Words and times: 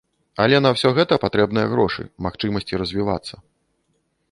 Але 0.45 0.61
на 0.65 0.69
ўсё 0.75 0.89
гэта 0.99 1.19
патрэбныя 1.25 1.67
грошы, 1.75 2.03
магчымасці 2.29 2.73
развівацца. 2.85 3.35